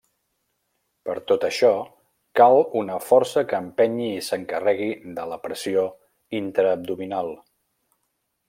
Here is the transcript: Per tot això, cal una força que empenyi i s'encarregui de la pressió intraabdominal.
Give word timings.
Per 1.09 1.15
tot 1.31 1.43
això, 1.49 1.69
cal 2.41 2.57
una 2.81 2.97
força 3.11 3.43
que 3.51 3.59
empenyi 3.65 4.09
i 4.15 4.25
s'encarregui 4.31 4.91
de 5.21 5.29
la 5.35 5.41
pressió 5.47 5.85
intraabdominal. 6.43 7.35